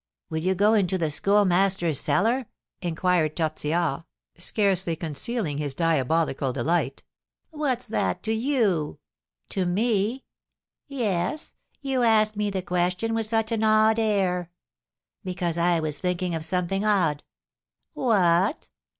"Will 0.31 0.39
you 0.39 0.55
go 0.55 0.73
into 0.73 0.97
the 0.97 1.11
Schoolmaster's 1.11 1.99
cellar?" 2.01 2.47
inquired 2.81 3.37
Tortillard, 3.37 4.03
scarcely 4.35 4.95
concealing 4.95 5.59
his 5.59 5.75
diabolical 5.75 6.51
delight. 6.51 7.03
"What's 7.51 7.85
that 7.89 8.23
to 8.23 8.33
you?" 8.33 8.97
"To 9.49 9.67
me?" 9.67 10.25
"Yes, 10.87 11.53
you 11.81 12.01
ask 12.01 12.35
me 12.35 12.49
the 12.49 12.63
question 12.63 13.13
with 13.13 13.27
such 13.27 13.51
an 13.51 13.63
odd 13.63 13.99
air." 13.99 14.49
"Because 15.23 15.55
I 15.59 15.79
was 15.79 15.99
thinking 15.99 16.33
of 16.33 16.43
something 16.43 16.83
odd." 16.83 17.21
"What?" 17.93 18.69